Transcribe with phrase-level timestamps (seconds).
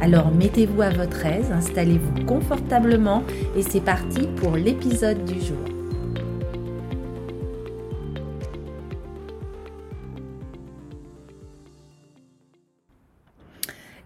[0.00, 3.24] Alors mettez-vous à votre aise, installez-vous confortablement
[3.56, 5.58] et c'est parti pour l'épisode du jour.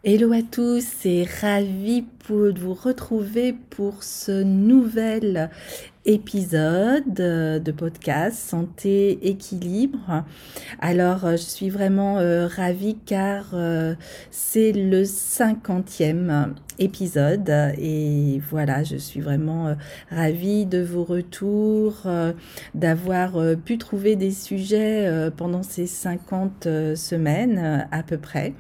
[0.04, 5.50] Hello à tous et ravi de vous retrouver pour ce nouvel
[6.04, 10.24] épisode de podcast Santé Équilibre.
[10.80, 13.94] Alors, je suis vraiment euh, ravie car euh,
[14.30, 19.74] c'est le cinquantième épisode et voilà, je suis vraiment euh,
[20.10, 22.06] ravie de vos retours,
[22.74, 23.32] d'avoir
[23.64, 28.54] pu trouver des sujets pendant ces 50 semaines à peu près.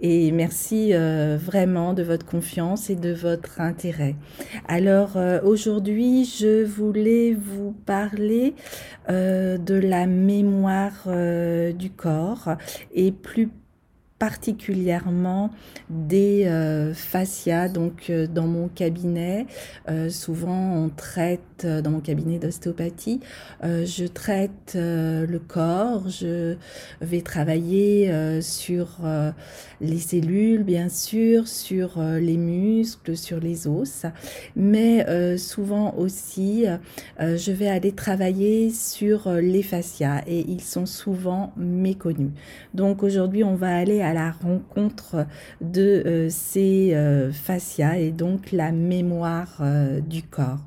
[0.00, 4.16] Et merci vraiment de votre confiance et de votre intérêt.
[4.68, 8.54] Alors aujourd'hui, je voulais vous parler
[9.10, 12.56] euh, de la mémoire euh, du corps
[12.92, 13.50] et plus
[14.22, 15.50] particulièrement
[15.90, 17.68] des euh, fascias.
[17.68, 19.48] Donc, euh, dans mon cabinet,
[19.88, 23.20] euh, souvent on traite, dans mon cabinet d'ostéopathie,
[23.62, 26.56] je traite le corps, je
[27.00, 28.98] vais travailler sur
[29.80, 34.06] les cellules, bien sûr, sur les muscles, sur les os,
[34.56, 35.06] mais
[35.38, 36.64] souvent aussi,
[37.20, 42.32] je vais aller travailler sur les fascias et ils sont souvent méconnus.
[42.74, 45.26] Donc, aujourd'hui, on va aller à la rencontre
[45.60, 50.60] de euh, ces euh, fascias et donc la mémoire euh, du corps.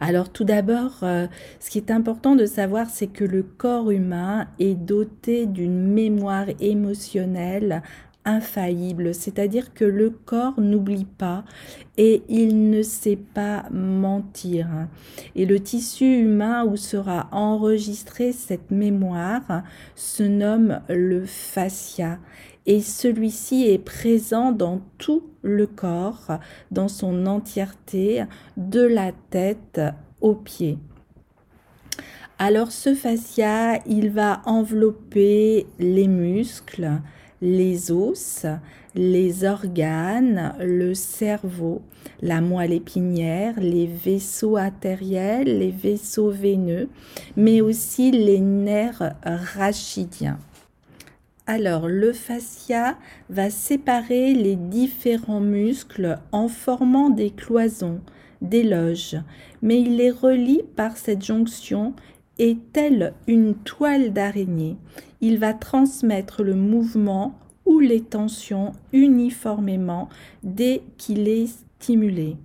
[0.00, 4.74] Alors tout d'abord, ce qui est important de savoir, c'est que le corps humain est
[4.74, 7.82] doté d'une mémoire émotionnelle
[8.26, 11.44] infaillible, c'est-à-dire que le corps n'oublie pas
[11.96, 14.68] et il ne sait pas mentir.
[15.34, 19.62] Et le tissu humain où sera enregistrée cette mémoire
[19.94, 22.18] se nomme le fascia
[22.66, 26.38] et celui-ci est présent dans tout le corps,
[26.70, 28.24] dans son entièreté,
[28.56, 29.80] de la tête
[30.20, 30.78] aux pieds.
[32.38, 37.00] Alors ce fascia, il va envelopper les muscles,
[37.42, 38.46] les os,
[38.94, 41.82] les organes, le cerveau,
[42.22, 46.88] la moelle épinière, les vaisseaux artériels, les vaisseaux veineux,
[47.36, 50.38] mais aussi les nerfs rachidiens.
[51.46, 52.96] Alors, le fascia
[53.30, 58.00] va séparer les différents muscles en formant des cloisons,
[58.42, 59.16] des loges,
[59.62, 61.94] mais il les relie par cette jonction
[62.38, 64.76] et telle une toile d'araignée,
[65.20, 70.08] il va transmettre le mouvement ou les tensions uniformément
[70.42, 72.36] dès qu'il est stimulé.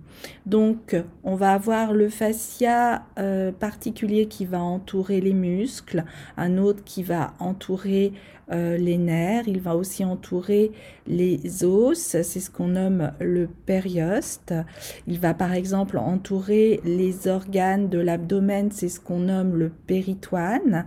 [0.46, 6.04] Donc, on va avoir le fascia euh, particulier qui va entourer les muscles,
[6.36, 8.12] un autre qui va entourer
[8.52, 10.72] euh, les nerfs, il va aussi entourer
[11.06, 14.54] les os, c'est ce qu'on nomme le périoste.
[15.06, 20.84] Il va par exemple entourer les organes de l'abdomen, c'est ce qu'on nomme le péritoine.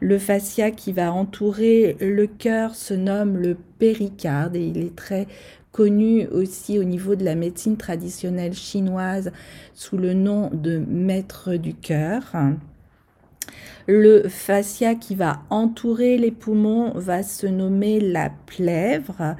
[0.00, 5.26] Le fascia qui va entourer le cœur se nomme le péricarde et il est très
[5.74, 9.32] connu aussi au niveau de la médecine traditionnelle chinoise
[9.74, 12.32] sous le nom de maître du cœur.
[13.88, 19.34] Le fascia qui va entourer les poumons va se nommer la plèvre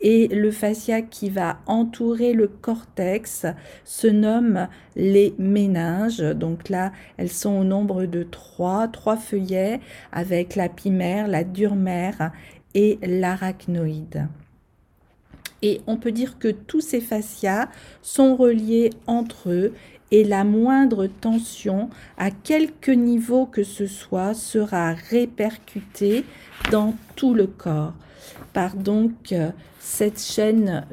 [0.00, 3.46] et le fascia qui va entourer le cortex
[3.84, 6.20] se nomme les méninges.
[6.34, 9.78] Donc là, elles sont au nombre de trois, trois feuillets
[10.10, 12.32] avec la pimère, la durmère
[12.74, 14.26] et l'arachnoïde.
[15.62, 17.68] Et on peut dire que tous ces fascias
[18.02, 19.72] sont reliés entre eux
[20.10, 26.24] et la moindre tension à quelque niveau que ce soit sera répercutée
[26.70, 27.94] dans tout le corps
[28.52, 30.86] par donc euh, cette chaîne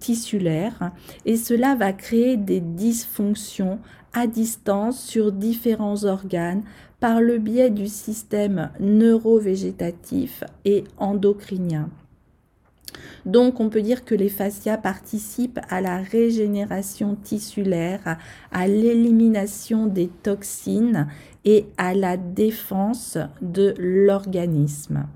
[0.00, 0.92] tissulaire
[1.24, 3.78] et cela va créer des dysfonctions
[4.12, 6.62] à distance sur différents organes
[7.00, 11.88] par le biais du système neurovégétatif et endocrinien.
[13.26, 18.18] Donc on peut dire que les fascias participent à la régénération tissulaire,
[18.52, 21.08] à l'élimination des toxines
[21.44, 25.06] et à la défense de l'organisme.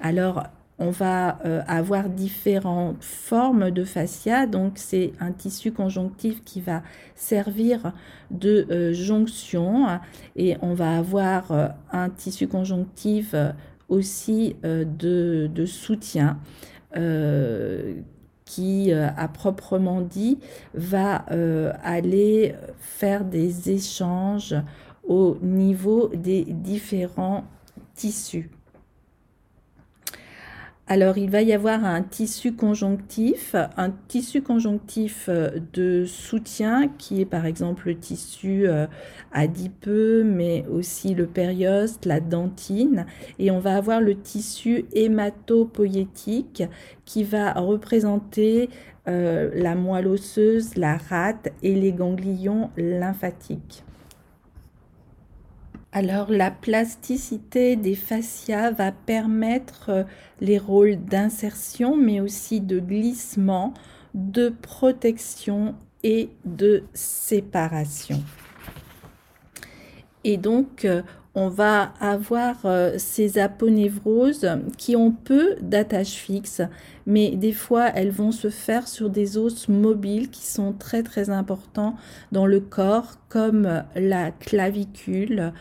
[0.00, 0.44] Alors
[0.82, 4.46] on va euh, avoir différentes formes de fascia.
[4.46, 6.82] Donc, c'est un tissu conjonctif qui va
[7.14, 7.92] servir
[8.32, 9.86] de euh, jonction
[10.34, 13.34] et on va avoir euh, un tissu conjonctif
[13.88, 16.38] aussi de, de, soutien
[18.44, 20.38] qui, à proprement dit,
[20.74, 21.24] va
[21.82, 24.54] aller faire des échanges
[25.04, 27.44] au niveau des différents
[27.94, 28.50] tissus.
[30.88, 37.20] Alors, il va y avoir un tissu conjonctif, un tissu conjonctif euh, de soutien qui
[37.20, 38.86] est par exemple le tissu euh,
[39.32, 43.06] adipeux, mais aussi le périoste, la dentine.
[43.38, 46.64] Et on va avoir le tissu hématopoïétique
[47.04, 48.68] qui va représenter
[49.06, 53.84] euh, la moelle osseuse, la rate et les ganglions lymphatiques.
[55.94, 60.04] Alors la plasticité des fascias va permettre euh,
[60.40, 63.74] les rôles d'insertion mais aussi de glissement,
[64.14, 68.22] de protection et de séparation.
[70.24, 71.02] Et donc euh,
[71.34, 74.48] on va avoir euh, ces aponevroses
[74.78, 76.62] qui ont peu d'attaches fixes,
[77.04, 81.28] mais des fois elles vont se faire sur des os mobiles qui sont très très
[81.28, 81.96] importants
[82.32, 85.52] dans le corps, comme la clavicule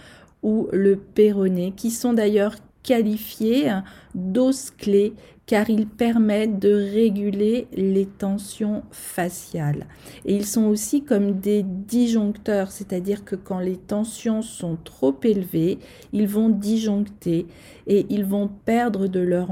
[0.44, 3.72] ou le péroné, qui sont d'ailleurs qualifiés
[4.16, 5.14] d'os clés
[5.46, 9.86] car ils permettent de réguler les tensions faciales.
[10.24, 15.80] Et ils sont aussi comme des disjoncteurs, c'est-à-dire que quand les tensions sont trop élevées,
[16.14, 17.48] ils vont disjoncter
[17.86, 19.52] et ils vont perdre de leur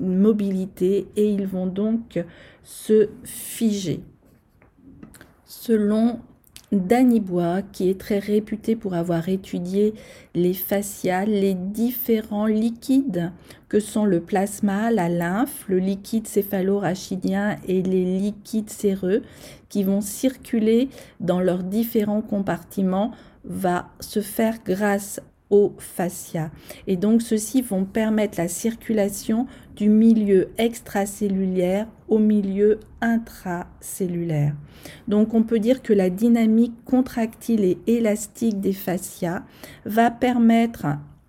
[0.00, 2.24] mobilité et ils vont donc
[2.64, 4.02] se figer.
[5.44, 6.18] Selon
[6.72, 9.92] Danny Bois, qui est très réputé pour avoir étudié
[10.34, 13.30] les fasciales, les différents liquides
[13.68, 19.22] que sont le plasma, la lymphe, le liquide céphalo-rachidien et les liquides séreux
[19.68, 20.88] qui vont circuler
[21.20, 23.12] dans leurs différents compartiments
[23.44, 25.20] va se faire grâce
[25.52, 26.50] aux fascias.
[26.86, 29.46] Et donc, ceux-ci vont permettre la circulation
[29.76, 34.54] du milieu extracellulaire au milieu intracellulaire.
[35.08, 39.42] Donc, on peut dire que la dynamique contractile et élastique des fascias
[39.84, 40.86] va permettre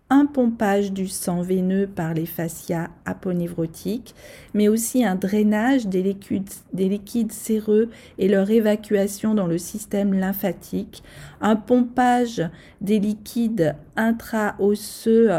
[0.10, 4.14] un pompage du sang veineux par les fascias aponevrotiques,
[4.54, 10.14] mais aussi un drainage des liquides, des liquides séreux et leur évacuation dans le système
[10.14, 11.02] lymphatique,
[11.42, 12.48] un pompage
[12.80, 15.32] des liquides intraosseux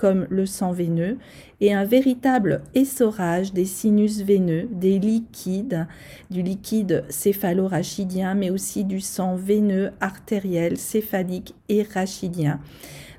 [0.00, 1.18] comme le sang veineux
[1.60, 5.86] et un véritable essorage des sinus veineux, des liquides,
[6.30, 12.60] du liquide céphalo-rachidien, mais aussi du sang veineux, artériel, céphalique et rachidien.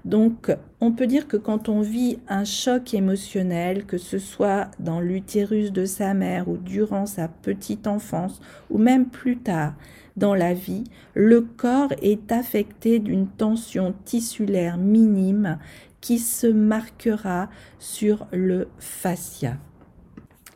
[0.05, 4.99] Donc, on peut dire que quand on vit un choc émotionnel, que ce soit dans
[4.99, 8.41] l'utérus de sa mère ou durant sa petite enfance,
[8.71, 9.75] ou même plus tard
[10.17, 15.59] dans la vie, le corps est affecté d'une tension tissulaire minime
[16.01, 17.49] qui se marquera
[17.79, 19.57] sur le fascia.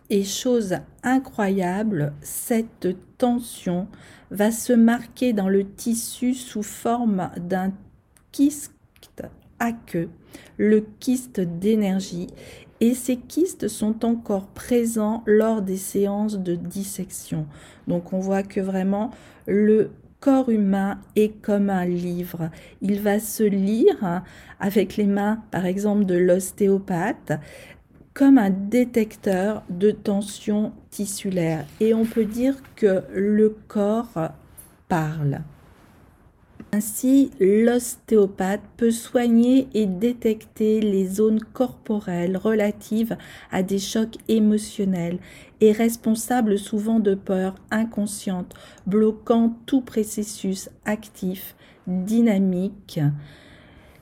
[0.09, 3.87] Et chose incroyable, cette tension
[4.29, 7.73] va se marquer dans le tissu sous forme d'un
[8.31, 8.71] kyste
[9.59, 10.09] à queue,
[10.57, 12.27] le kyste d'énergie,
[12.81, 17.47] et ces kystes sont encore présents lors des séances de dissection.
[17.87, 19.11] Donc on voit que vraiment
[19.47, 22.49] le corps humain est comme un livre.
[22.81, 24.23] Il va se lire
[24.59, 27.33] avec les mains, par exemple, de l'ostéopathe,
[28.13, 31.65] comme un détecteur de tension tissulaire.
[31.79, 34.31] Et on peut dire que le corps
[34.87, 35.41] parle.
[36.75, 43.15] Ainsi, l'ostéopathe peut soigner et détecter les zones corporelles relatives
[43.49, 45.19] à des chocs émotionnels
[45.61, 48.55] et responsables souvent de peurs inconscientes,
[48.87, 51.55] bloquant tout processus actif,
[51.87, 52.99] dynamique,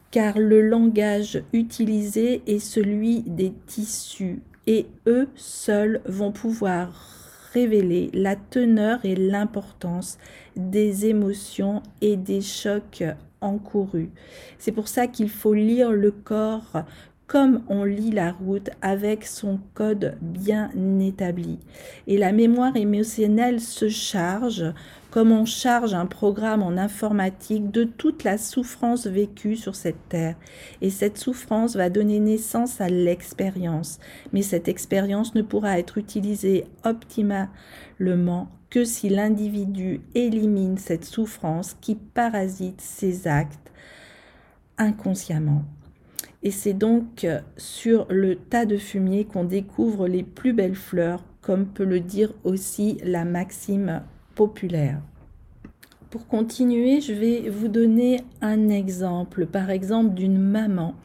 [0.10, 7.23] car le langage utilisé est celui des tissus et eux seuls vont pouvoir
[7.54, 10.18] révéler la teneur et l'importance
[10.56, 13.04] des émotions et des chocs
[13.42, 14.10] encourus.
[14.58, 16.84] C'est pour ça qu'il faut lire le corps
[17.28, 21.60] comme on lit la route avec son code bien établi.
[22.08, 24.66] Et la mémoire émotionnelle se charge,
[25.10, 30.36] comme on charge un programme en informatique, de toute la souffrance vécue sur cette terre.
[30.82, 34.00] Et cette souffrance va donner naissance à l'expérience.
[34.34, 41.96] Mais cette expérience ne pourra être utilisée optimalement que si l'individu élimine cette souffrance qui
[41.96, 43.72] parasite ses actes
[44.78, 45.64] inconsciemment.
[46.44, 47.26] Et c'est donc
[47.58, 52.34] sur le tas de fumier qu'on découvre les plus belles fleurs, comme peut le dire
[52.44, 54.04] aussi la maxime
[54.36, 55.00] populaire.
[56.10, 60.96] Pour continuer, je vais vous donner un exemple, par exemple d'une maman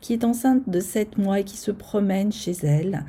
[0.00, 3.04] qui est enceinte de 7 mois et qui se promène chez elle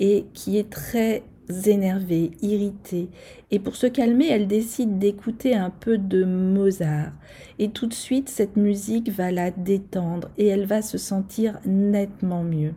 [0.00, 1.22] et qui est très
[1.66, 3.08] énervée, irritée.
[3.50, 7.12] Et pour se calmer, elle décide d'écouter un peu de Mozart.
[7.58, 12.42] Et tout de suite, cette musique va la détendre et elle va se sentir nettement
[12.42, 12.74] mieux.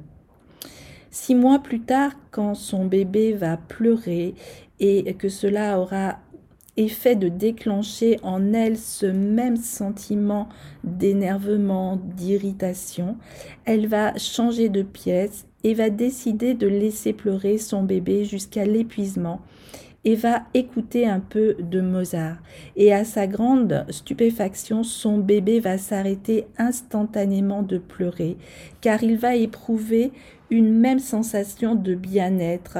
[1.11, 4.35] Six mois plus tard, quand son bébé va pleurer
[4.79, 6.19] et que cela aura
[6.77, 10.49] effet de déclencher en elle ce même sentiment
[10.83, 13.17] d'énervement, d'irritation,
[13.65, 19.41] elle va changer de pièce et va décider de laisser pleurer son bébé jusqu'à l'épuisement
[20.03, 22.37] et va écouter un peu de Mozart.
[22.75, 28.37] Et à sa grande stupéfaction, son bébé va s'arrêter instantanément de pleurer,
[28.79, 30.11] car il va éprouver
[30.51, 32.77] une même sensation de bien-être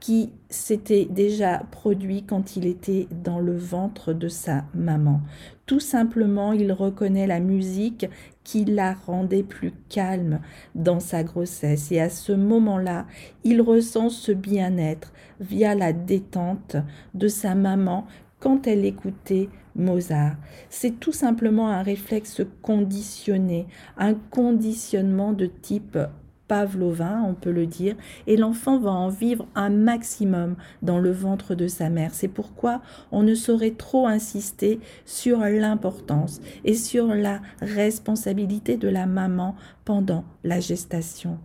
[0.00, 5.20] qui s'était déjà produit quand il était dans le ventre de sa maman.
[5.66, 8.06] Tout simplement, il reconnaît la musique
[8.42, 10.40] qui la rendait plus calme
[10.74, 11.90] dans sa grossesse.
[11.90, 13.06] Et à ce moment-là,
[13.44, 16.76] il ressent ce bien-être via la détente
[17.14, 18.06] de sa maman
[18.40, 20.36] quand elle écoutait Mozart.
[20.68, 23.66] C'est tout simplement un réflexe conditionné,
[23.96, 25.98] un conditionnement de type
[26.48, 27.96] pavlovin, on peut le dire,
[28.26, 32.14] et l'enfant va en vivre un maximum dans le ventre de sa mère.
[32.14, 32.82] C'est pourquoi
[33.12, 40.24] on ne saurait trop insister sur l'importance et sur la responsabilité de la maman pendant
[40.42, 41.38] la gestation.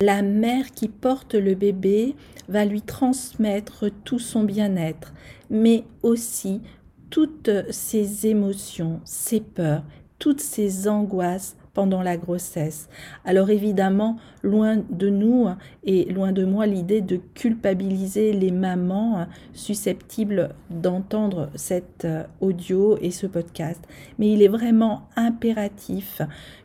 [0.00, 2.16] La mère qui porte le bébé
[2.48, 5.12] va lui transmettre tout son bien-être,
[5.48, 6.60] mais aussi
[7.10, 9.84] toutes ses émotions, ses peurs,
[10.18, 12.88] toutes ses angoisses pendant la grossesse.
[13.24, 15.48] Alors évidemment, loin de nous
[15.84, 23.10] et loin de moi l'idée de culpabiliser les mamans susceptibles d'entendre cet euh, audio et
[23.10, 23.80] ce podcast,
[24.18, 26.22] mais il est vraiment impératif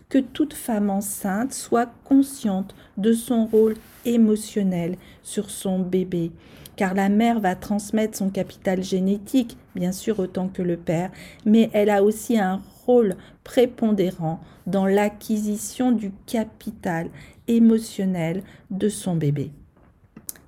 [0.09, 6.31] que toute femme enceinte soit consciente de son rôle émotionnel sur son bébé,
[6.77, 11.11] car la mère va transmettre son capital génétique, bien sûr autant que le père,
[11.45, 17.09] mais elle a aussi un rôle prépondérant dans l'acquisition du capital
[17.47, 19.51] émotionnel de son bébé.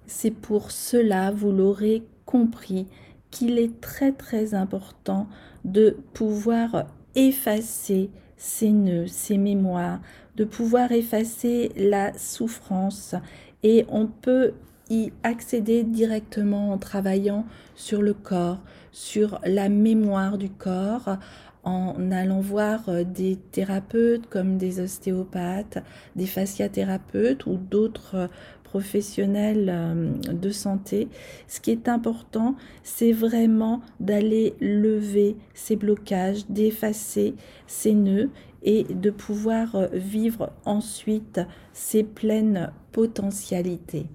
[0.06, 2.88] C'est pour cela, vous l'aurez compris,
[3.32, 5.28] qu'il est très très important
[5.66, 10.00] de pouvoir effacer ces nœuds, ces mémoires,
[10.36, 13.16] de pouvoir effacer la souffrance
[13.62, 14.54] et on peut
[14.90, 18.60] y accéder directement en travaillant sur le corps,
[18.92, 21.18] sur la mémoire du corps,
[21.64, 25.80] en allant voir euh, des thérapeutes comme des ostéopathes,
[26.16, 28.28] des fasciathérapeutes ou d'autres euh,
[28.64, 31.10] professionnels euh, de santé.
[31.48, 37.36] Ce qui est important, c'est vraiment d'aller lever ces blocages, d'effacer
[37.68, 38.30] ces nœuds
[38.64, 41.40] et de pouvoir vivre ensuite
[41.74, 44.06] ces pleines potentialités.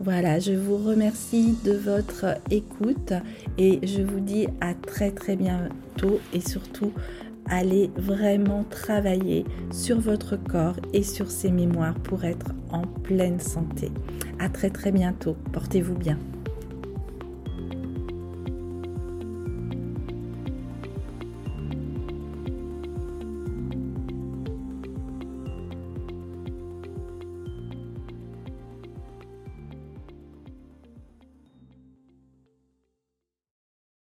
[0.00, 3.12] Voilà, je vous remercie de votre écoute
[3.58, 6.92] et je vous dis à très très bientôt et surtout
[7.46, 13.90] allez vraiment travailler sur votre corps et sur ses mémoires pour être en pleine santé.
[14.38, 15.36] À très très bientôt.
[15.52, 16.18] Portez-vous bien.